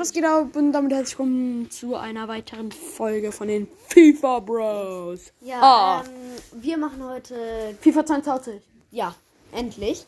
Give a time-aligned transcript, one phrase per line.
[0.00, 0.56] was geht ab?
[0.56, 5.30] Und damit herzlich willkommen zu einer weiteren Folge von den FIFA Bros.
[5.42, 6.04] Ja, Ah.
[6.06, 8.62] ähm, wir machen heute, FIFA 22.
[8.92, 9.14] ja,
[9.52, 10.06] endlich.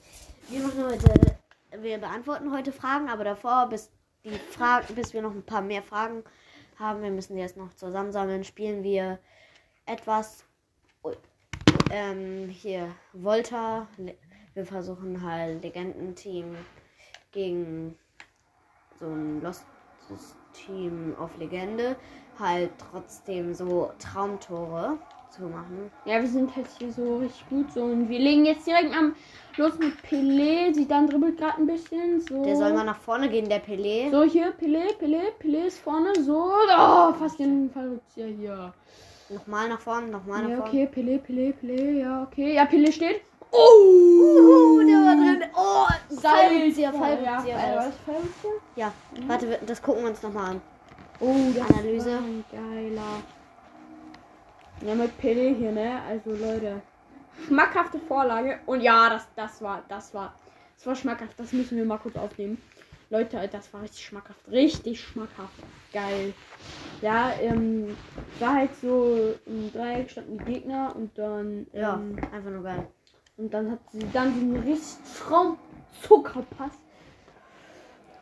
[0.48, 1.12] Wir machen heute,
[1.82, 3.90] wir beantworten heute Fragen, aber davor, bis
[4.24, 6.24] die Fragen, bis wir noch ein paar mehr Fragen
[6.78, 9.18] haben, wir müssen die jetzt noch zusammensammeln, spielen wir
[9.84, 10.44] etwas,
[11.90, 13.86] ähm, hier, Volta.
[14.54, 16.56] Wir versuchen halt Legendenteam
[17.30, 17.98] gegen
[18.98, 19.66] so ein lostes
[20.52, 21.96] Team auf Legende
[22.38, 24.98] halt trotzdem so Traumtore
[25.30, 25.90] zu machen.
[26.04, 29.14] Ja, wir sind halt hier so richtig gut so und wir legen jetzt direkt am
[29.56, 30.74] los mit Pelé.
[30.74, 32.20] Sie dann dribbelt gerade ein bisschen.
[32.20, 32.44] So.
[32.44, 34.10] Der soll mal nach vorne gehen, der Pelé.
[34.10, 36.12] So hier, Pelé, Pelé, Pelé ist vorne.
[36.22, 36.52] So.
[36.76, 38.74] Oh, fast den Fallrückzieher hier.
[39.32, 40.70] Nochmal nach vorne, nochmal nach Ja, vorne.
[40.70, 42.00] okay, Pelé, Pelé, Pelé.
[42.00, 42.54] Ja, okay.
[42.54, 43.22] Ja, Pelé steht.
[43.52, 45.42] Uh, der war drin.
[45.54, 45.86] Oh,
[46.20, 47.56] Fallrückzieher, Ja, Fallrückzieher.
[47.56, 47.92] Ja,
[48.76, 48.92] ja,
[49.26, 50.62] warte, wir- das gucken wir uns nochmal an.
[51.20, 52.10] Oh, das Analyse.
[52.12, 53.22] war ein geiler.
[54.86, 56.00] Ja, mit Pelé hier, ne?
[56.08, 56.80] Also, Leute.
[57.46, 58.58] Schmackhafte Vorlage.
[58.66, 60.34] Und ja, das, das war, das war,
[60.76, 61.38] das war schmackhaft.
[61.38, 62.60] Das müssen wir mal kurz aufnehmen.
[63.12, 64.40] Leute, das war richtig schmackhaft.
[64.50, 65.52] Richtig schmackhaft.
[65.92, 66.32] Geil.
[67.02, 67.94] Ja, ähm,
[68.40, 72.86] war halt so im Dreieck standen die Gegner und dann, Ja, ähm, einfach nur geil.
[73.36, 76.72] und dann hat sie dann so einen richtig Traumzuckerpass.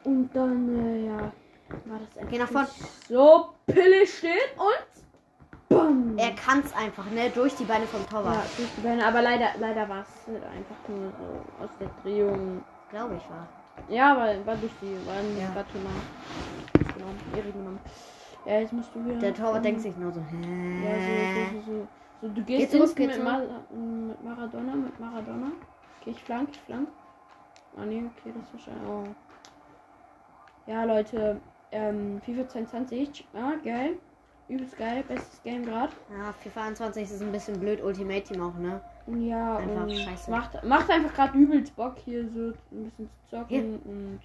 [0.03, 1.19] Und dann, äh, ja,
[1.85, 2.69] war das Geh nach vorne.
[3.09, 6.19] So, Pille steht und BAM!
[6.19, 7.31] Er kann's einfach, ne?
[7.33, 8.49] Durch die Beine vom ja, Torwart.
[8.57, 12.65] durch die Beine, aber leider, leider war es halt einfach nur so aus der Drehung.
[12.91, 13.47] Glaube ich war.
[13.89, 15.45] Ja, aber war durch die, war ein Ja.
[15.55, 15.65] ja.
[15.73, 16.03] genommen.
[16.95, 17.81] Genommen, Ehre genommen.
[18.47, 19.19] Ja, jetzt musst du wieder.
[19.19, 21.53] Der Torwart ähm, denkt sich nur so, Ja, hä?
[21.55, 21.89] so, so, so, so.
[22.23, 23.23] so du Geh gehst zurück, jetzt geh mit.
[23.23, 25.53] Mar mit Maradona, mit Maradona.
[26.01, 26.89] Okay, ich flank, ich flank.
[27.77, 28.89] Ah nee, okay, das ist wahrscheinlich.
[28.89, 29.05] Oh.
[30.67, 31.41] Ja, Leute,
[31.73, 33.99] ähm, FIFA 22, ja, geil.
[34.49, 35.93] Übelst geil, bestes Game gerade.
[36.11, 38.81] Ja, FIFA 21 ist ein bisschen blöd, Ultimate Team auch, ne?
[39.19, 40.31] Ja, Einfach und scheiße.
[40.31, 44.21] Macht, macht einfach gerade übelst Bock hier so ein bisschen zu zocken und.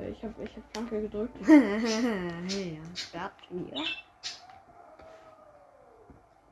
[0.00, 1.36] Äh, ich hab, ich hab Flanke gedrückt.
[1.48, 3.82] ja, Start hier.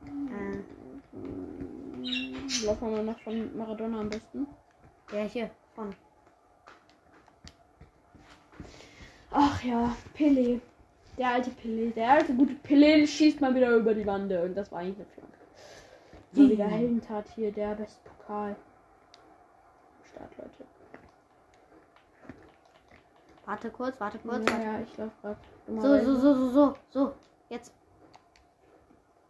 [0.04, 0.62] Äh,
[2.64, 4.46] Laufen wir noch von Maradona am besten.
[5.12, 5.94] ja, hier, vorne.
[9.30, 10.60] Ach ja, Pelé.
[11.18, 11.92] Der alte Pelé.
[11.94, 14.42] Der alte gute Pelé schießt mal wieder über die Wande.
[14.42, 15.35] Und das war eigentlich eine Flanke.
[16.36, 17.52] Mal wieder Heldentat hier.
[17.52, 18.56] Der beste Pokal.
[20.10, 20.64] Start, Leute.
[23.44, 24.44] Warte kurz, warte kurz.
[24.48, 24.64] Ja, warte.
[24.64, 25.36] ja, ich lauf grad.
[25.68, 27.14] So, so, so, so, so, so.
[27.48, 27.72] Jetzt.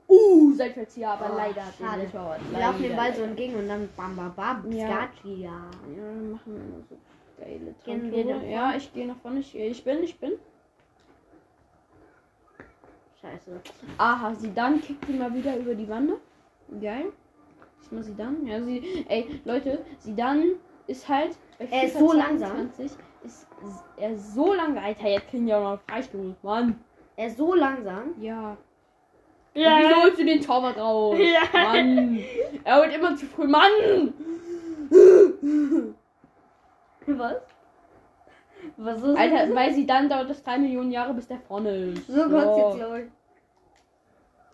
[0.09, 2.03] Uh, Seitwärtszieher, aber Oh, leider schade.
[2.03, 2.41] der Torwart.
[2.50, 4.72] Wir laufen den Ball so entgegen und dann bam, bam, bam.
[4.72, 4.87] Ja.
[4.87, 5.71] Skatschi, ja.
[5.87, 6.97] Wir machen immer so
[7.39, 9.41] geile nach Ja, ich gehe nach vorne.
[9.41, 10.33] Ich, ich bin, ich bin.
[13.21, 13.61] Scheiße.
[13.99, 16.19] Aha, sie dann kickt die mal wieder über die Wande.
[16.81, 17.12] Geil.
[17.81, 18.47] Ist mal sie dann?
[18.47, 19.04] Ja, sie.
[19.09, 20.44] Ey, Leute, sie dann
[20.87, 21.37] ist halt.
[21.59, 22.71] Er ist so langsam.
[22.72, 23.47] 22 Ist
[23.97, 24.84] er ist so langsam.
[24.84, 26.34] Alter, jetzt kriegen die auch noch Freistoß.
[26.43, 26.78] Mann.
[27.16, 28.15] Er ist so langsam.
[28.21, 28.56] Ja.
[29.54, 29.78] Ja.
[29.78, 31.19] Wieso holst du den Torwart raus?
[31.19, 31.49] Ja.
[31.53, 32.19] Mann.
[32.65, 33.47] Er holt immer zu früh.
[33.47, 34.12] Mann!
[37.06, 37.37] Was?
[38.77, 42.06] Was ist Alter, weil sie dann dauert das drei Millionen Jahre, bis der vorne ist.
[42.09, 43.06] So kurz jetzt, glaube ich.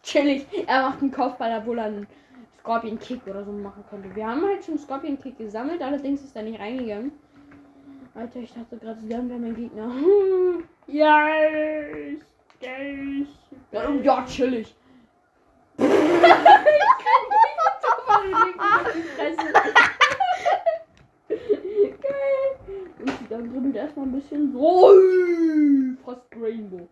[0.03, 0.47] Chillig.
[0.67, 2.07] Er macht einen Kopfball, obwohl er einen
[2.61, 4.15] Scorpion Kick oder so machen könnte.
[4.15, 7.13] Wir haben halt schon Scorpion Kick gesammelt, allerdings ist er nicht reingegangen.
[8.15, 9.91] Alter, ich dachte gerade, sie wären mein Gegner.
[10.87, 12.21] Yes!
[13.73, 14.77] Ja, oh, ja chillig.
[15.79, 15.89] Geil.
[23.01, 24.91] Und dann dribbelt erstmal ein bisschen so.
[26.05, 26.87] Fast Rainbow.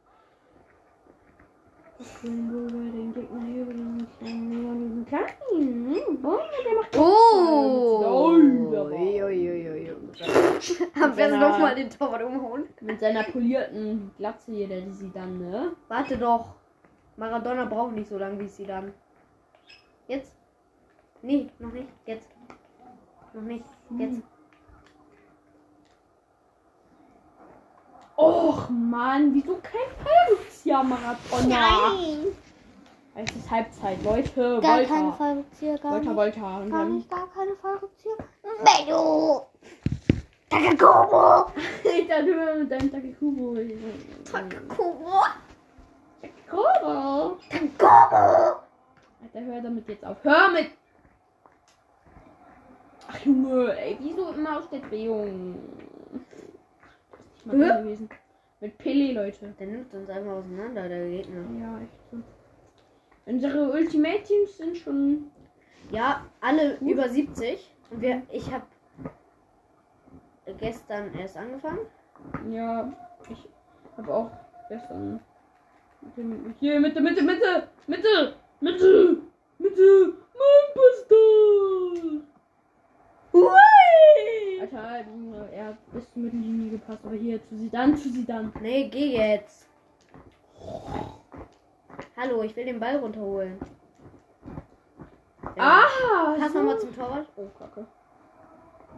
[2.25, 5.95] Rainbow bei den Gegner hier den kleinen neonigen kleinen.
[6.07, 8.05] Hm, Boah, der macht Oh!
[8.91, 9.91] Uiuiuiui.
[10.95, 12.65] Wenn besten er- nochmal den Torwart umholen.
[12.81, 15.73] Mit seiner polierten Glatze hier, der sie dann, ne?
[15.89, 16.55] Warte doch.
[17.17, 18.93] Maradona braucht nicht so lange wie sie dann.
[20.09, 20.35] Jetzt?
[21.23, 21.89] Nee, noch nicht.
[22.07, 22.29] Jetzt.
[23.35, 23.65] Noch nicht.
[23.99, 24.23] Jetzt.
[28.17, 31.51] Och Mann, wieso kein Fallrückzieher Marathon?
[33.15, 34.61] Es ist Halbzeit, Leute.
[34.61, 34.89] Gar Volta.
[34.95, 36.17] keine Fallrückzieher, gar Volta, nicht.
[36.17, 36.59] Volta.
[36.59, 38.17] Und Gar nicht, gar keine Fallrückzieher.
[38.63, 39.47] Medo!
[40.49, 41.47] Takakuro!
[41.85, 43.57] Alter, du mit deinem Takekubo.
[44.31, 45.23] Takakuro!
[46.21, 47.37] Takekubo.
[47.51, 48.61] Takakuro!
[49.23, 50.17] Alter, hör damit jetzt auf.
[50.23, 50.71] Hör mit!
[53.09, 55.57] Ach Junge, ey, wieso immer aus der Drehung?
[57.45, 58.09] Drin gewesen.
[58.61, 59.55] Mit Pele, Leute.
[59.59, 61.45] Der nimmt uns einfach auseinander, der Gegner.
[61.61, 62.19] Ja, echt so.
[63.27, 65.31] Unsere Ultimate Teams sind schon.
[65.91, 67.71] Ja, alle über 70.
[67.91, 68.67] Und wir, ich habe
[70.59, 71.87] gestern erst angefangen.
[72.51, 72.93] Ja,
[73.31, 73.49] ich
[73.97, 74.31] habe auch
[74.69, 75.21] gestern.
[76.59, 77.69] Hier, Mitte, Mitte, Mitte!
[77.87, 78.35] Mitte!
[78.61, 79.19] Mitte!
[79.59, 80.15] Mitte!
[80.35, 82.25] Mann,
[83.33, 84.40] Hui!
[84.61, 88.53] Alter, Junge, er hat bis zur Mittellinie gepasst, aber hier zu Sidan, zu Sidan.
[88.61, 89.67] Nee, geh jetzt.
[92.15, 93.59] Hallo, ich will den Ball runterholen.
[95.57, 95.87] Ja.
[95.87, 96.37] Ah!
[96.39, 97.27] Pass nochmal zum Torwart.
[97.37, 97.87] Oh, Kacke.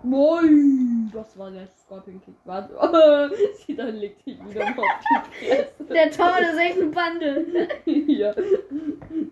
[0.03, 1.09] Moin!
[1.15, 2.35] Das war der Scorpion Kick.
[2.45, 2.75] Warte.
[3.65, 5.85] Sidan legt sich wieder mal auf die Fresse.
[5.85, 7.69] Der Torwart ist echt ein Bande.
[8.13, 8.35] ja.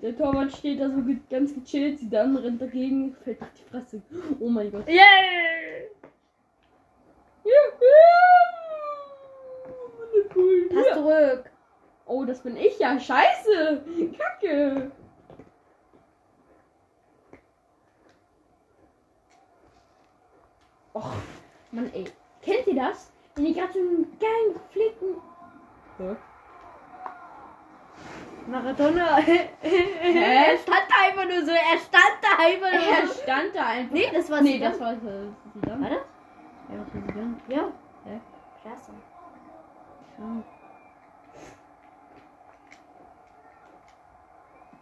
[0.01, 4.03] Der Torwart steht da so ganz gechillt, Sidan rennt dagegen, fällt auf die Fresse.
[4.39, 4.87] Oh mein Gott.
[4.87, 5.91] Yeah!
[10.75, 11.51] Pass zurück.
[12.07, 12.99] Oh, das bin ich ja.
[12.99, 13.83] Scheiße.
[14.19, 14.91] Kacke.
[20.95, 21.13] Och,
[21.71, 22.05] Mann, ey.
[22.43, 23.13] Kennt ihr das?
[23.37, 25.17] Wenn ihr gerade so einen geilen gepflegten.
[25.99, 26.17] Hä?
[28.47, 29.19] Maradona.
[29.63, 31.53] er stand da einfach nur so.
[31.53, 33.95] Er stand da einfach nur Er stand da einfach.
[33.95, 34.71] Nee, das war nee, Zidane.
[34.73, 35.83] das war äh, Zidane.
[35.83, 36.01] War das?
[36.71, 37.37] Ja, war Zidane.
[37.49, 37.73] Ja.
[38.05, 38.21] Hä?
[38.63, 38.93] Klasse.
[40.19, 40.43] Ja.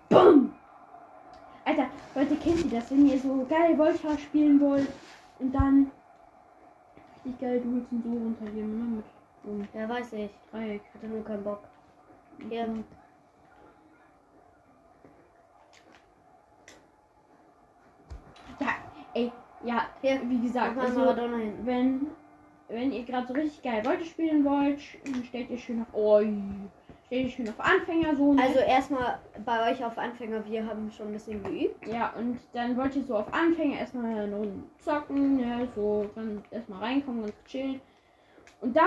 [0.09, 0.55] Bumm!
[1.65, 4.89] Alter, Leute, kennt ihr das, wenn ihr so geil Volta spielen wollt
[5.39, 5.91] und dann
[7.25, 8.97] richtig geil Duels und so runtergehen, ne?
[8.97, 9.05] Mit
[9.45, 10.31] so einem Ja, weiß ich.
[10.51, 10.83] Dreieck.
[10.95, 11.61] Hatte nur keinen Bock.
[12.51, 12.67] Ja.
[12.67, 12.75] Ja,
[19.65, 21.15] ja, Hier, wie gesagt, also,
[21.65, 22.07] wenn,
[22.69, 24.81] wenn ihr gerade so richtig geil Volta spielen wollt,
[25.27, 26.33] stellt ihr schön auf, oi,
[27.07, 28.43] stellt ihr schön auf Anfänger so, ne?
[28.43, 31.87] Also erstmal bei euch auf Anfänger, wir haben schon ein bisschen geübt.
[31.87, 36.43] Ja, und dann wollt ihr so auf Anfänger erstmal eine Runde zocken, ne, so dann
[36.51, 37.81] erstmal reinkommen, ganz chillen.
[38.61, 38.85] Und dann.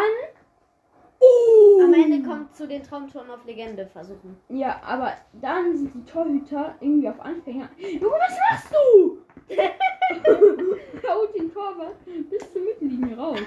[1.21, 4.37] Uh, Am Ende kommt zu den Traumtoren auf Legende versuchen.
[4.49, 7.69] Ja, aber dann sind die Torhüter irgendwie auf Anfänger.
[7.77, 9.19] Junge, was machst du?
[11.07, 11.95] Haut den Torwart
[12.29, 13.39] bis zur Mittellinie raus.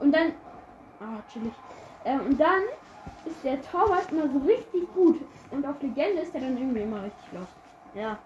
[0.00, 0.32] Und dann.
[1.00, 1.52] Ah, chillig.
[2.04, 2.62] Ähm, und dann
[3.24, 5.20] ist der Torwart immer so richtig gut.
[5.50, 7.56] Und auf Legende ist er dann irgendwie immer richtig lost.
[7.94, 8.18] Ja.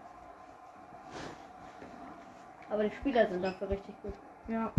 [2.68, 4.14] Aber die Spieler sind dafür richtig gut.
[4.48, 4.72] Ja.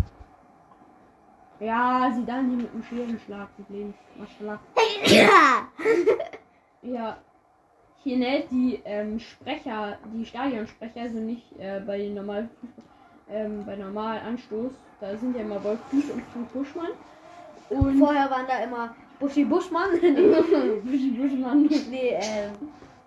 [1.60, 3.94] Ja, sie dann hier mit dem Scherenschlag Problem.
[4.16, 4.58] Maschallah.
[5.04, 5.68] Ja.
[6.82, 7.18] Ja.
[8.02, 12.48] Hier ne, die ähm, Sprecher, die Stadionsprecher sind nicht äh, bei den normalen
[13.28, 14.72] ähm, bei normalen Anstoß.
[15.00, 16.90] Da sind ja immer Wolf Fuß und Frank Buschmann.
[17.68, 19.90] Und Vorher waren da immer Buschi Buschmann.
[20.82, 22.52] Buschi Buschmann nee, ähm,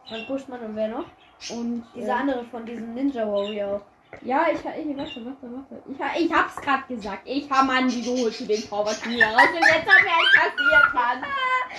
[0.07, 1.05] Frank Buschmann und wer noch?
[1.49, 3.81] und Dieser äh, andere von diesem Ninja Warrior.
[4.21, 4.65] Ja, ich, ich
[4.97, 5.83] warte, warte, warte.
[5.91, 7.21] Ich, ha- ich hab's grad gesagt.
[7.25, 9.41] Ich hab Mann, die geholt zu den Torwart hier raus.
[9.49, 11.23] Und jetzt hab ich kassiert, Mann.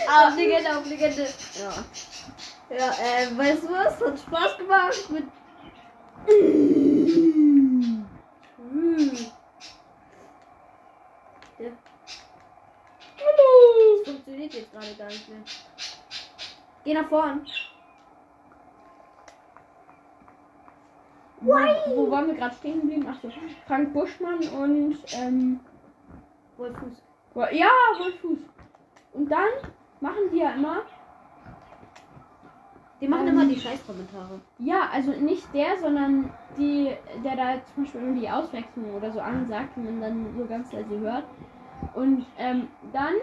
[0.09, 1.23] Auf Legende, auf Legende.
[1.59, 2.77] Ja.
[2.77, 4.01] Ja, äh, weißt du was?
[4.01, 5.25] Hat Spaß gemacht mit.
[6.27, 8.07] Hm.
[11.59, 11.71] Ja,
[13.19, 13.97] Hallo.
[14.05, 15.39] das funktioniert jetzt gerade gar nicht mehr.
[16.85, 17.47] Geh nach vorn.
[21.45, 21.53] Wo,
[21.97, 23.07] wo waren wir gerade stehen geblieben?
[23.07, 23.29] Achso,
[23.67, 25.61] Frank Buschmann und ähm,
[26.57, 27.03] Wolfuß.
[27.35, 28.39] Wo- Ja, Wolfuß.
[29.13, 29.49] Und dann
[30.01, 30.83] machen die ja immer,
[33.01, 33.35] Die machen Ähm.
[33.35, 34.41] immer die Scheißkommentare.
[34.59, 36.91] ja, also nicht der, sondern die,
[37.25, 40.73] der da zum Beispiel immer die Auswechslung oder so ansagt, die man dann so ganz
[40.73, 41.25] leise hört.
[41.93, 43.15] Und ähm, dann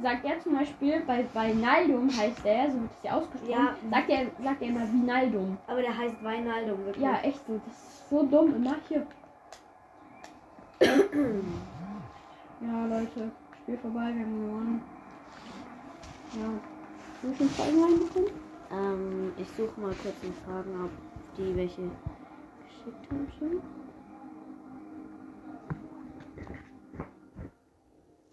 [0.00, 3.76] sagt er zum Beispiel, bei, bei Naldum heißt der, so wird es ja ausgesprochen, Ja.
[3.90, 5.58] sagt er sagt er immer Vinaldum.
[5.66, 7.04] Aber der heißt Weinaldum, wirklich.
[7.04, 9.06] Ja, echt so, das ist so dumm, immer hier.
[12.60, 13.30] ja, Leute,
[13.62, 14.80] Spiel vorbei, wir haben gewonnen.
[16.38, 16.50] Ja.
[17.22, 18.30] Du schon Fragen reinbekommen?
[18.72, 20.90] Ähm, ich suche mal kurz die Fragen, ob
[21.36, 21.82] die welche
[22.64, 23.79] geschickt haben schon.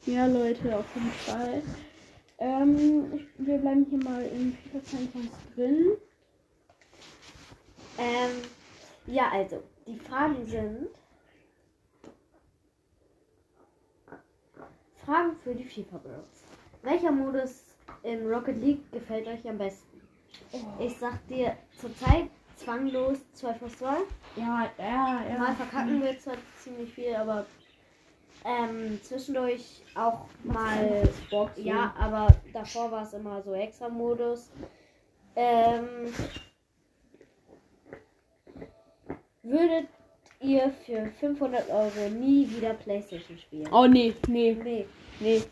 [0.08, 1.62] Ja, Leute, auf jeden Fall.
[2.40, 5.98] Ähm, ich, wir bleiben hier mal in FIFA 22 drin.
[7.98, 8.42] Ähm,
[9.06, 10.88] ja, also, die Fragen sind.
[15.06, 16.44] Fragen für die FIFA Bros.
[16.84, 17.66] Welcher Modus
[18.04, 20.02] in Rocket League gefällt euch am besten?
[20.80, 23.86] Ich sag dir zurzeit zwanglos 2 vs 2.
[24.38, 25.38] Ja, ja, ja.
[25.38, 27.46] Mal verkacken wir zwar ziemlich viel, aber
[28.46, 31.08] Ähm, zwischendurch auch mal.
[31.30, 31.66] Boxen.
[31.66, 34.50] Ja, aber davor war es immer so extra Modus.
[35.36, 36.14] Ähm,
[39.44, 39.88] würdet
[40.40, 43.68] ihr für 500 Euro nie wieder Playstation spielen?
[43.72, 44.86] Oh nee, nee, Nee,
[45.20, 45.44] nee,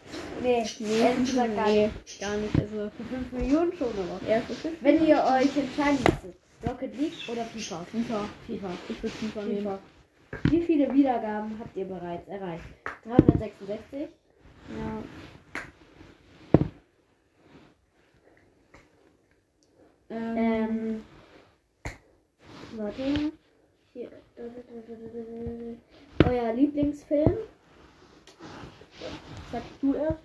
[0.42, 1.00] nee, nee.
[1.00, 2.20] gar nee, nicht.
[2.22, 2.56] gar nicht.
[2.60, 4.30] Also, Für 5 Millionen schon aber.
[4.30, 6.36] ja, für fünf Wenn ihr euch entscheiden müsstet,
[6.68, 7.84] Rocket League oder FIFA?
[7.92, 8.26] FIFA.
[8.46, 8.70] FIFA.
[8.90, 9.80] Ich würde FIFA nehmen.
[10.44, 12.64] Wie viele Wiedergaben habt ihr bereits erreicht?
[13.04, 14.10] 366?
[14.70, 15.04] Ja.
[20.10, 21.06] Ähm, Ähm,
[22.76, 23.32] warte.
[23.94, 24.12] Hier.
[26.28, 27.38] Euer Lieblingsfilm?
[29.52, 30.20] sagst du erst?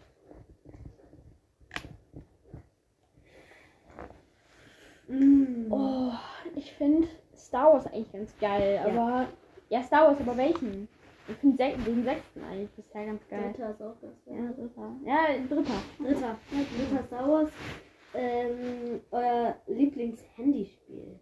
[5.08, 5.72] Mm.
[5.72, 6.12] Oh,
[6.54, 8.86] ich finde Star Wars eigentlich ganz geil, Ja.
[8.92, 9.28] aber.
[9.70, 10.88] Ja, Star Wars, aber welchen?
[11.28, 13.52] Ich finde den sechsten eigentlich bisher ganz geil.
[13.52, 14.54] Dritter ist auch ganz Ja, geil.
[14.56, 14.96] dritter.
[15.04, 15.82] Ja, dritter.
[15.98, 16.36] Dritter.
[16.50, 17.50] Dritter Star Wars.
[18.14, 21.20] Ähm, euer Lieblings-Handyspiel?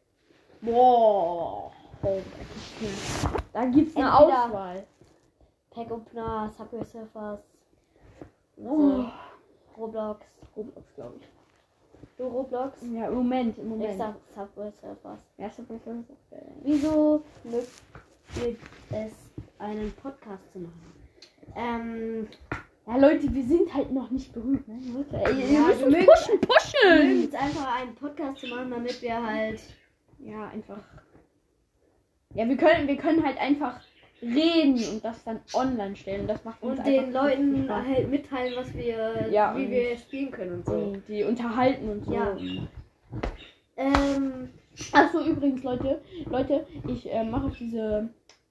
[0.63, 1.71] Boah.
[2.03, 2.21] Oh,
[3.53, 4.87] da gibt's eine Entweder- Auswahl.
[5.71, 7.41] Pack Opener, Subway Surfers,
[8.57, 9.05] Oh.
[9.77, 10.25] Roblox.
[10.57, 11.29] Roblox, glaube ich.
[12.17, 12.79] Du Roblox?
[12.93, 13.99] Ja, im Moment, im Ich Moment.
[13.99, 15.19] sag Subway Surfers.
[15.37, 16.53] Ja, Subway Surfers ist auch geil.
[16.63, 17.69] Wieso mögt
[18.37, 18.57] ihr
[18.91, 19.13] es,
[19.59, 20.93] einen Podcast zu machen?
[21.57, 22.29] Ähm,
[22.87, 24.79] Ja, Leute, wir sind halt noch nicht berühmt, ne?
[24.95, 27.07] Leute, ey, Ja, wir müssen wir pushen, wir pushen!
[27.09, 29.61] mögen jetzt einfach einen Podcast zu machen, damit wir halt
[30.21, 30.81] Ja, einfach.
[32.35, 33.81] Ja, wir können, wir können halt einfach
[34.21, 36.27] reden und das dann online stellen.
[36.27, 40.53] Das macht uns und den Leuten halt mitteilen, was wir, Ja, wie wir spielen können
[40.55, 40.73] und so.
[40.73, 42.13] Und die unterhalten und so.
[42.15, 42.37] Ja.
[43.77, 44.51] Ähm,
[44.93, 48.09] Achso, übrigens, Leute, Leute, ich äh, mache auf diese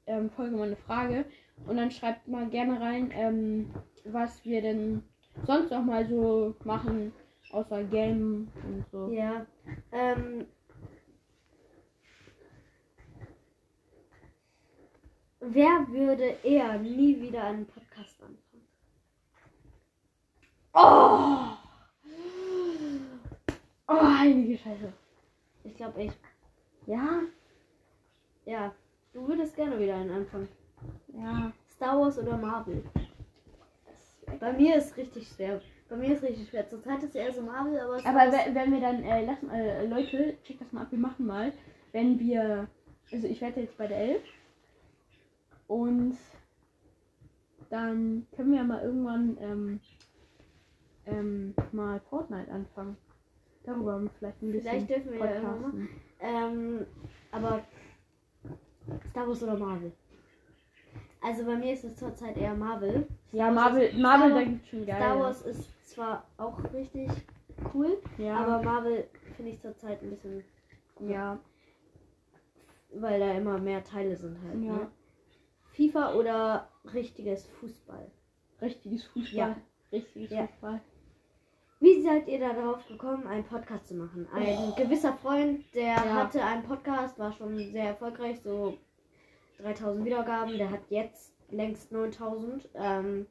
[0.07, 1.25] ähm, Folge mal eine Frage
[1.65, 3.73] und dann schreibt mal gerne rein, ähm,
[4.05, 5.03] was wir denn
[5.45, 7.13] sonst noch mal so machen,
[7.51, 9.11] außer Game und so.
[9.11, 9.45] ja.
[9.91, 10.45] Ähm,
[15.39, 18.67] wer würde eher nie wieder einen Podcast anfangen?
[20.73, 21.57] Oh!
[23.89, 24.91] Oh, heilige Scheiße.
[25.63, 26.11] Ich glaube ich.
[26.85, 27.21] Ja,
[28.45, 28.73] Ja,
[29.17, 30.47] du würdest gerne wieder einen anfangen.
[31.13, 31.51] ja.
[31.75, 32.83] Star Wars oder Marvel?
[34.39, 35.61] Bei mir ist richtig schwer.
[35.89, 36.67] Bei mir ist richtig schwer.
[36.67, 39.85] Zurzeit ist eher so Marvel, aber Aber Wars- we- wenn wir dann, äh, lassen, äh,
[39.87, 41.51] Leute, check das mal ab, wir machen mal,
[41.93, 42.67] wenn wir,
[43.11, 44.23] also ich werde jetzt bei der 11
[45.67, 46.17] und
[47.69, 49.79] dann können wir ja mal irgendwann ähm,
[51.05, 52.97] ähm, mal Fortnite anfangen.
[53.63, 55.87] Darüber haben wir vielleicht ein bisschen Vielleicht dürfen wir ja irgendwann mal.
[56.19, 56.85] Ähm,
[57.31, 57.63] aber
[59.09, 59.91] Star Wars oder Marvel?
[61.21, 63.07] Also bei mir ist es zurzeit eher Marvel.
[63.31, 64.95] Ja, Wars Marvel, Marvel, Star da gibt's schon geil.
[64.95, 67.09] Star Wars ist zwar auch richtig
[67.73, 70.43] cool, ja, aber Marvel finde ich zurzeit ein bisschen,
[70.99, 71.39] ja,
[72.93, 74.63] weil da immer mehr Teile sind halt.
[74.63, 74.73] Ja.
[74.73, 74.91] Ne?
[75.71, 78.11] FIFA oder richtiges Fußball?
[78.61, 79.49] richtiges Fußball.
[79.49, 79.57] Ja.
[79.91, 80.47] Richtiges Ja.
[80.47, 80.81] Fußball.
[81.79, 84.27] Wie seid ihr da darauf gekommen, einen Podcast zu machen?
[84.33, 84.75] Ein Oh.
[84.75, 86.13] gewisser Freund, der Ja.
[86.15, 88.77] hatte einen Podcast, war schon sehr erfolgreich, so
[89.59, 90.57] 3000 Wiedergaben.
[90.57, 92.67] Der hat jetzt längst 9000.
[92.75, 93.27] Ähm,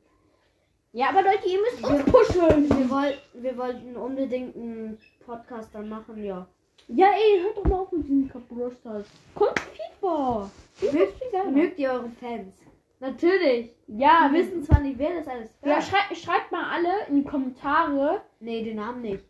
[0.93, 2.71] Ja, aber Leute, ihr müsst uns pushen.
[2.71, 6.47] wir, woll wir wollten unbedingt einen Podcast dann machen, ja.
[6.89, 9.05] Ja, ey, hört doch mal auf mit diesem Kabrostas.
[9.35, 10.51] Kommt FIFA.
[10.75, 11.51] FIFA.
[11.51, 12.55] Mögt ihr eure Fans?
[13.01, 13.73] Natürlich.
[13.89, 15.83] Ja, Wir wissen zwar nicht, wer das alles Ja, hört.
[15.85, 18.23] schrei schreibt mal alle in die Kommentare.
[18.47, 19.25] Nee, den Namen nicht.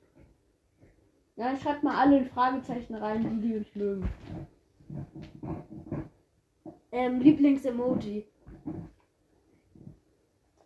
[1.37, 4.09] Ja, schreibt mal alle ein Fragezeichen rein, die die uns mögen.
[6.93, 8.27] Ähm, Lieblings-Emoji.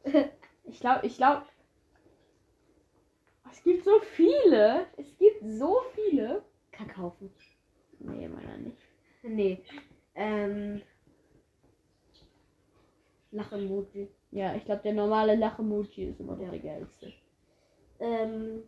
[0.64, 1.42] Ich glaube, ich glaube.
[3.50, 4.86] Es gibt so viele.
[4.96, 6.44] Es gibt so viele.
[6.70, 7.28] Kackhaufen.
[7.98, 8.78] Nee, meiner nicht.
[9.24, 9.64] Nee.
[10.14, 10.80] Ähm.
[13.32, 14.08] Lach-Emoji.
[14.30, 16.50] Ja, ich glaube, der normale Lach-Emoji ist immer Ja.
[16.50, 17.12] der geilste.
[18.00, 18.62] Ähm,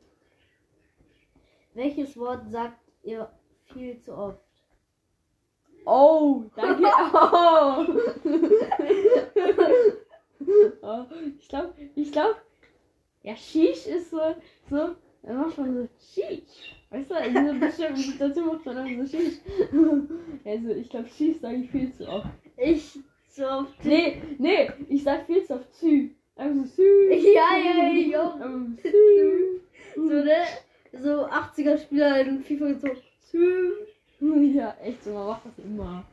[1.74, 3.28] welches Wort sagt ihr
[3.72, 4.40] viel zu oft?
[5.84, 6.84] Oh, danke.
[10.44, 10.78] Oh.
[10.82, 11.04] oh
[11.38, 12.36] ich glaube, ich glaube,
[13.22, 14.18] ja, Shish ist so,
[14.68, 16.74] so, er macht schon so Shish.
[16.90, 19.38] Weißt du, in einer bestimmten Situation macht man dann so Shish.
[20.44, 22.26] Also, ich glaube, Shish sage ich viel zu oft.
[22.56, 22.98] Ich
[23.28, 23.84] so oft.
[23.84, 26.10] Nee, nee, ich sag viel zu oft Sü.
[26.42, 27.12] Also Sü.
[27.38, 28.40] Ja, ja, ja.
[28.44, 29.60] Ähm, Sü.
[29.94, 30.44] So, ne?
[30.92, 32.74] So 80er-Spieler in FIFA
[33.30, 33.38] so.
[34.58, 36.04] Ja, echt so, man macht das immer.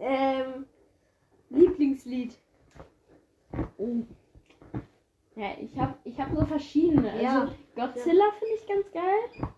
[0.00, 0.64] Ähm,
[1.50, 2.32] Lieblingslied.
[3.78, 4.02] Oh.
[5.36, 7.10] Ja, ich habe ich hab so verschiedene.
[7.12, 7.54] Also Ja.
[7.74, 9.48] Godzilla finde ich ganz geil.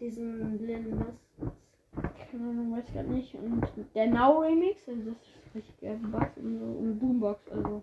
[0.00, 0.56] Diesen
[0.98, 3.34] Mas- Keine Ahnung, weiß ich gerade nicht.
[3.34, 3.62] Und
[3.94, 5.98] der Now Remix, also das ist richtig geil.
[6.36, 6.64] Und so.
[6.64, 7.82] Und Boombox, also.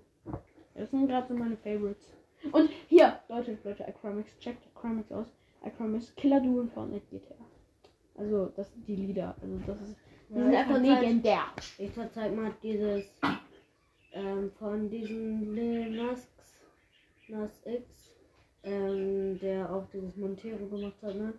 [0.82, 2.08] Das sind gerade so meine Favorites.
[2.52, 5.28] Und hier, Leute, Leute, Acromix, checkt Acromix aus.
[5.64, 7.36] Acromix, Killer Duo und Fortnite GTA.
[8.16, 9.36] Also, das sind die Lieder.
[9.42, 9.96] Also, das ist.
[10.30, 11.44] Die Ja, sind einfach legendär.
[11.78, 13.06] Ich zeig mal dieses
[14.14, 16.28] ähm, von diesen Lil Nas,
[17.28, 18.12] Nas X,
[18.64, 21.34] ähm, der auch dieses Montero gemacht hat, ne?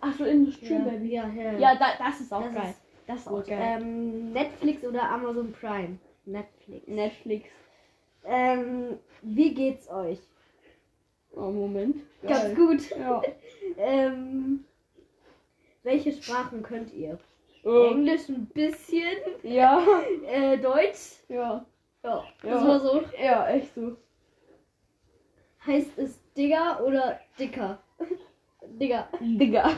[0.00, 1.12] Achso, Industrie Ja, Baby.
[1.14, 1.58] ja, ja.
[1.58, 2.70] Ja, da, das ist auch Das geil.
[2.70, 3.78] ist das ist auch Gut, geil.
[3.82, 5.98] ähm, Netflix oder Amazon Prime?
[6.24, 6.86] Netflix.
[6.86, 7.48] Netflix.
[8.24, 10.18] Ähm, wie geht's euch?
[11.34, 11.96] Oh, Moment.
[12.22, 12.54] Ganz Geil.
[12.54, 12.90] gut.
[12.90, 13.22] Ja.
[13.78, 14.64] Ähm,
[15.82, 17.18] welche Sprachen könnt ihr?
[17.64, 17.88] Oh.
[17.90, 19.82] Englisch ein bisschen, Ja.
[20.26, 21.22] äh, Deutsch.
[21.28, 21.64] Ja.
[22.02, 23.02] Ja, das war so.
[23.18, 23.96] Ja, echt so.
[25.66, 27.82] Heißt es Digger oder Dicker?
[28.66, 29.08] Digger.
[29.20, 29.70] Digga.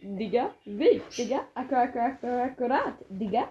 [0.00, 0.54] Digga.
[0.64, 1.02] Wild.
[1.18, 1.46] Digga.
[1.54, 2.24] Akkurat.
[2.24, 2.94] Akkurat.
[3.08, 3.48] Digga.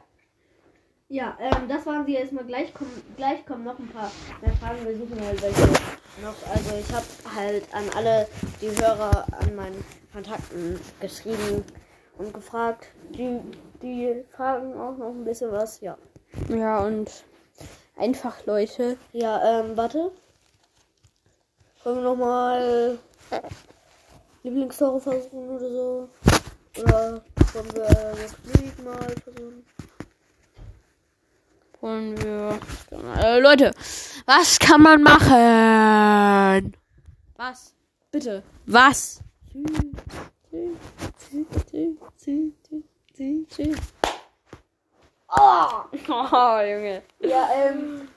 [1.14, 2.44] Ja, ähm, das waren sie erstmal.
[2.44, 4.84] Gleich kommen, gleich kommen noch ein paar mehr Fragen.
[4.84, 5.62] Wir suchen halt welche
[6.24, 6.36] noch.
[6.52, 7.06] Also ich habe
[7.36, 8.28] halt an alle
[8.60, 11.64] die Hörer an meinen Kontakten geschrieben
[12.18, 12.88] und gefragt.
[13.12, 13.40] Die,
[13.84, 15.82] die fragen auch noch ein bisschen was.
[15.82, 16.00] Ja.
[16.50, 17.12] Ja, und
[17.96, 18.98] einfach, Leute.
[19.12, 20.12] Ja, ähm, warte.
[21.84, 22.98] Wollen wir nochmal
[24.42, 26.10] Lieblingstore versuchen oder so?
[26.82, 27.22] Oder
[27.54, 29.64] wollen wir das Lied mal versuchen?
[31.84, 32.58] Wollen wir.
[33.22, 33.72] Äh, Leute,
[34.26, 36.78] was kann man machen?
[37.36, 37.76] Was?
[38.10, 38.42] Bitte.
[38.66, 39.20] Was?
[45.28, 45.84] Oh!
[46.08, 47.02] Oh, Junge.
[47.20, 48.08] Ja, ähm.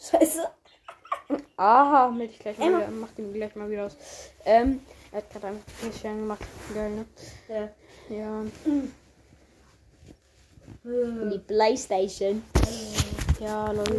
[0.00, 0.48] Scheiße.
[1.56, 2.78] Aha, meld ich gleich mal Emma.
[2.78, 2.90] wieder.
[2.90, 3.96] Mach den gleich mal wieder aus.
[4.44, 4.80] Ähm,
[5.12, 6.42] er hat gerade einfach Fähigkeiten gemacht.
[6.74, 7.06] Geil, ne?
[7.48, 7.68] Ja.
[8.16, 8.42] Ja.
[10.86, 12.44] Die Playstation.
[13.40, 13.96] Ja, Leute.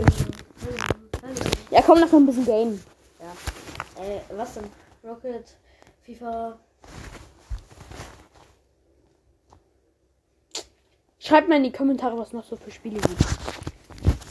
[1.69, 2.81] Ja, komm, lass noch ein bisschen Game.
[3.99, 4.63] Äh, was denn?
[5.03, 5.57] Rocket,
[6.03, 6.57] FIFA.
[11.19, 13.21] Schreibt mal in die Kommentare, was noch so für Spiele gibt.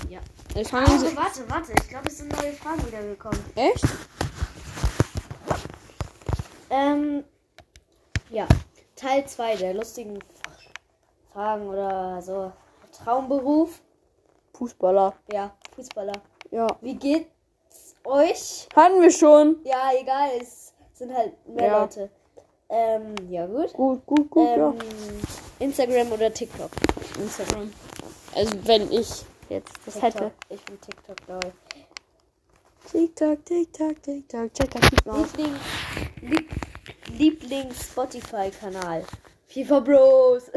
[0.09, 0.21] Ja.
[0.55, 1.73] Ich fange Also, warte, warte.
[1.79, 3.38] Ich glaube, es sind neue Fragen wieder gekommen.
[3.55, 3.85] Echt?
[6.71, 7.23] Ähm,
[8.31, 8.49] ja.
[8.95, 10.19] Teil 2 der lustigen
[11.37, 12.51] Fragen oder so.
[12.92, 13.83] Traumberuf.
[14.55, 15.12] Fußballer.
[15.31, 16.14] Ja, Fußballer.
[16.51, 16.66] Ja.
[16.81, 18.66] Wie geht's euch?
[18.75, 19.57] Hatten wir schon.
[19.64, 21.81] Ja, egal, es sind halt mehr Ja.
[21.83, 22.11] Leute.
[22.70, 23.70] Ähm, ja gut.
[23.75, 24.75] Gut, gut, gut, ähm, ja.
[25.59, 26.70] Instagram oder TikTok?
[27.20, 27.70] Instagram.
[28.35, 30.03] Also, wenn ich jetzt das TikTok.
[30.03, 30.33] hätte.
[30.49, 32.90] Ich bin TikTok, glaube ich.
[32.90, 34.55] TikTok, TikTok, TikTok.
[34.55, 34.90] Check das.
[35.05, 35.55] Liebling,
[36.22, 36.51] Lieb,
[37.09, 39.05] Lieblings-Spotify-Kanal.
[39.49, 40.51] FIFA Bros.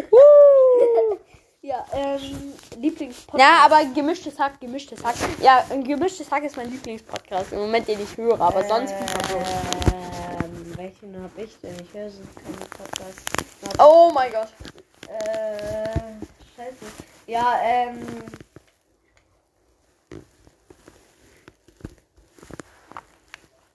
[1.62, 3.40] ja, ähm, Lieblingspodcast.
[3.40, 5.16] Ja, aber gemischtes Hack, gemischtes Hack.
[5.42, 8.94] Ja, ein gemischtes Hack ist mein Lieblingspodcast im Moment, den ich höre, aber sonst.
[8.94, 11.76] Ähm, welchen hab ich denn?
[11.82, 13.20] Ich höre so keinen Podcast.
[13.80, 14.48] Oh mein Gott.
[15.08, 15.90] Äh,
[16.56, 16.86] scheiße.
[17.28, 18.00] Ja, ähm.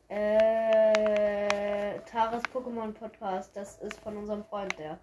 [0.09, 3.57] Äh, Taras Pokémon Podcast.
[3.57, 4.99] Das ist von unserem Freund, der.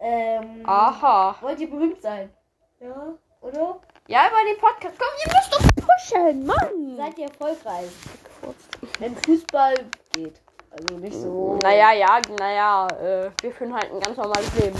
[0.00, 0.62] Ähm.
[0.64, 1.36] Aha.
[1.40, 2.30] Wollt ihr berühmt sein?
[2.80, 3.80] Ja, oder?
[4.06, 4.94] Ja, über den Podcast.
[4.98, 6.96] Komm, ihr müsst doch pushen, Mann.
[6.96, 7.90] Seid ihr erfolgreich?
[9.00, 9.74] Wenn Fußball
[10.12, 10.40] geht.
[10.70, 11.58] Also nicht so.
[11.62, 14.78] Naja, ja, naja, äh, wir führen halt ein ganz normales Leben.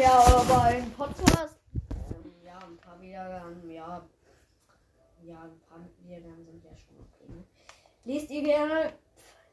[0.00, 1.56] Ja, aber ein Podcast.
[1.82, 4.02] Ähm, ja, ein paar Wiedergaben, ja.
[5.22, 7.32] Ja, ein paar Wiedergaben sind ja schon okay.
[7.32, 7.44] Ne?
[8.04, 8.92] Lest ihr gerne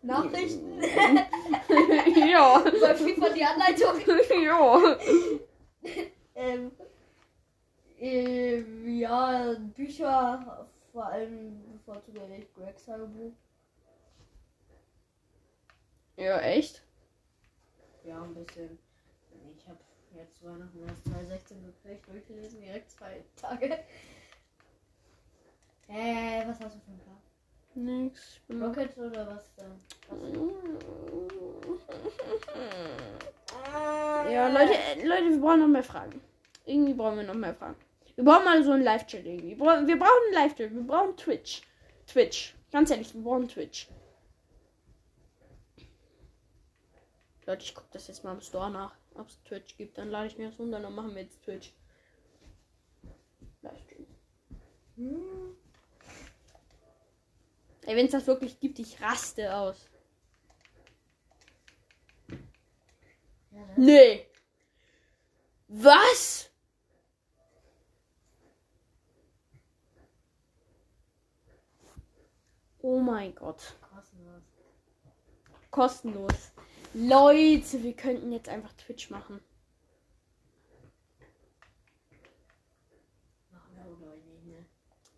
[0.01, 0.81] Nachrichten?
[2.29, 2.63] ja.
[2.81, 3.99] Bei FIFA die Anleitung.
[4.43, 4.97] ja.
[6.35, 6.71] ähm,
[7.99, 13.33] ähm, ja, Bücher, vor allem bevorzuge ich Gregs Tagebuch.
[16.15, 16.83] Ja, echt?
[18.03, 18.79] Ja, ein bisschen.
[19.57, 19.79] Ich habe
[20.15, 23.79] jetzt Weihnachten erst 2016 gekriegt, durchgelesen, direkt zwei Tage.
[25.87, 27.26] Äh, was hast du für einen Plan?
[27.77, 28.41] Nix.
[28.49, 29.79] Rocket oder was dann?
[34.31, 36.21] Ja, Leute, äh, Leute, wir brauchen noch mehr Fragen.
[36.65, 37.77] Irgendwie brauchen wir noch mehr Fragen.
[38.15, 39.57] Wir brauchen mal so einen Live-Chat irgendwie.
[39.57, 40.73] Wir brauchen, einen Live-Chat.
[40.73, 41.61] Wir brauchen Twitch.
[42.07, 42.55] Twitch.
[42.71, 43.87] Ganz ehrlich, wir brauchen Twitch.
[47.45, 49.97] Leute, ich gucke das jetzt mal im Store nach, ob es Twitch gibt.
[49.97, 51.73] Dann lade ich mir das runter, dann machen wir jetzt Twitch.
[54.97, 55.36] Ey,
[57.95, 59.89] wenn es das wirklich gibt, ich raste aus.
[63.77, 64.27] Nee.
[65.69, 66.49] Was?
[72.79, 73.75] Oh mein Gott.
[73.81, 74.43] Kostenlos.
[75.71, 76.51] Kostenlos.
[76.93, 79.41] Leute, wir könnten jetzt einfach Twitch machen.
[83.51, 84.65] Machen wir aber, glaub ich, nicht, ne?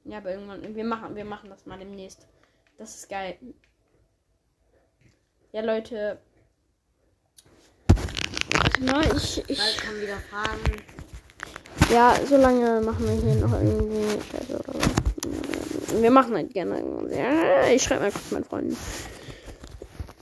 [0.05, 2.27] Ja, aber irgendwann, wir machen, wir machen das mal demnächst.
[2.79, 3.37] Das ist geil.
[5.51, 6.17] Ja, Leute.
[8.79, 9.57] Mal, ich, ich.
[9.57, 10.83] Bald kommen wieder Fragen.
[11.91, 16.01] Ja, solange machen wir hier noch irgendwie Scheiße oder so.
[16.01, 16.81] Wir machen halt gerne.
[17.11, 18.77] Ja, ich schreibe mal kurz meinen Freunden.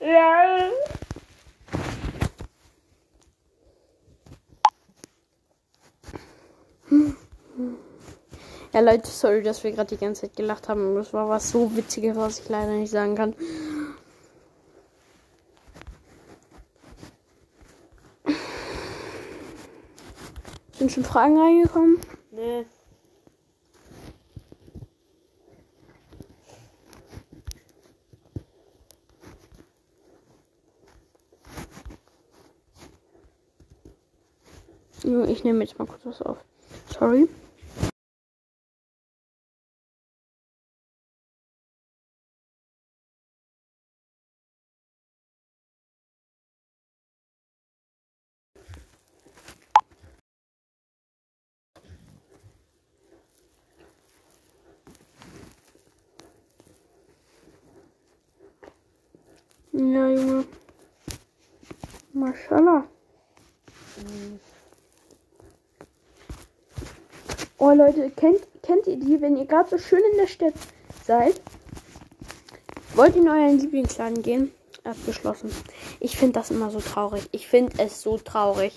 [0.00, 0.70] Ja.
[8.72, 10.94] Ja, Leute, sorry, dass wir gerade die ganze Zeit gelacht haben.
[10.94, 13.34] Das war was so Witziges, was ich leider nicht sagen kann.
[20.78, 21.98] Sind schon Fragen reingekommen?
[22.30, 22.64] Ne.
[35.04, 36.38] Jo, Ich nehme jetzt mal kurz was auf.
[36.92, 37.28] Sorry.
[59.72, 60.44] Ja, Junge.
[62.38, 62.84] Mashallah.
[67.58, 70.54] Oh Leute, kennt, kennt ihr die, wenn ihr gerade so schön in der Stadt
[71.04, 71.40] seid?
[72.94, 74.52] Wollt ihr in euren Lieblingsladen gehen?
[74.84, 75.50] Abgeschlossen.
[76.00, 77.28] Ich finde das immer so traurig.
[77.32, 78.72] Ich finde es so traurig.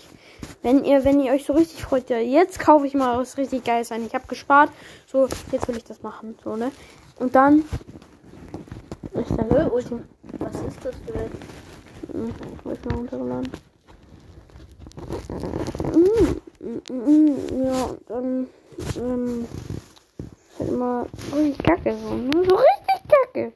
[0.63, 3.63] Wenn ihr, wenn ihr euch so richtig freut, ja, jetzt kaufe ich mal was richtig
[3.63, 4.06] Geiles ein.
[4.06, 4.71] Ich habe gespart.
[5.06, 6.38] So, jetzt will ich das machen.
[6.43, 6.71] So, ne?
[7.19, 7.63] Und dann.
[9.13, 11.30] Ich dann Was ist das für
[12.12, 12.65] Hm, ich
[13.24, 13.43] mal.
[15.93, 18.47] Mm, mm, mm, Ja, dann.
[18.97, 19.47] Ähm,
[20.52, 22.32] ist halt immer richtig kacke so, ne?
[22.47, 23.54] So richtig kacke.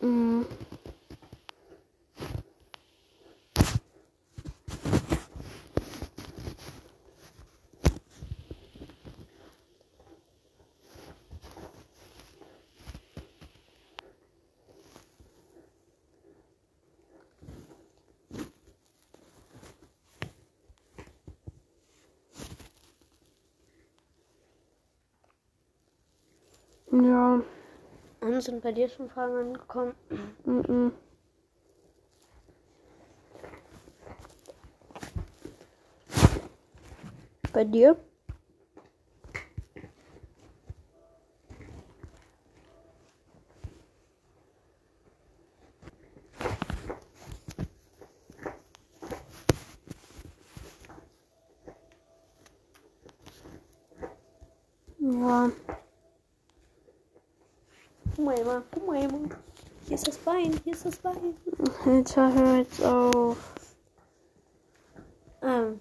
[0.00, 0.42] Mm.
[26.92, 27.42] Ja.
[28.20, 29.94] Und sind bei dir schon Fragen angekommen?
[30.44, 30.92] Mhm.
[37.50, 37.96] Bei dir?
[54.98, 55.50] Ja.
[58.14, 58.62] Guck mal, Emma.
[58.70, 59.18] Guck mal, Emma.
[59.86, 60.60] Hier ist das Bein.
[60.64, 61.36] Hier ist das Bein.
[61.84, 63.36] Alter, hör jetzt auf.
[65.42, 65.80] Ähm,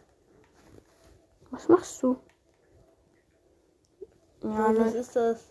[1.52, 2.18] Was machst du?
[4.44, 5.46] Ja, ja, was ne, ist das?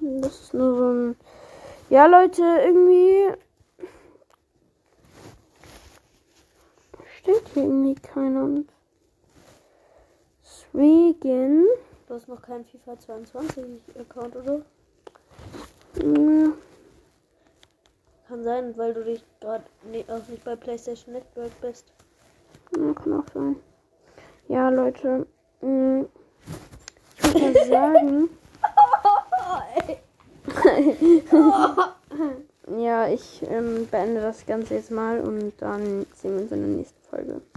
[0.00, 1.16] das ist nur so ein.
[1.90, 3.34] Ja, Leute, irgendwie.
[7.18, 8.64] Steht hier irgendwie keiner.
[10.42, 11.66] Deswegen.
[12.06, 13.64] Du hast noch keinen FIFA 22
[13.98, 14.64] Account, oder?
[16.02, 16.52] Ja,
[18.28, 21.92] Kann sein, weil du dich gerade ne, auch nicht bei PlayStation Network bist.
[22.76, 23.56] ja, kann auch sein.
[24.48, 25.26] Ja, Leute.
[25.60, 26.06] mh,
[27.18, 28.28] Ich würde sagen.
[32.78, 36.68] ja, ich ähm, beende das Ganze jetzt mal und dann sehen wir uns in der
[36.76, 37.40] nächsten Folge.